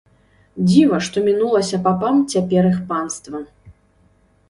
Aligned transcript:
Дзіва, 0.69 0.97
што 1.09 1.17
мінулася 1.27 1.81
папам 1.89 2.15
цяпер 2.35 2.63
іх 2.73 2.83
панства! 2.91 3.47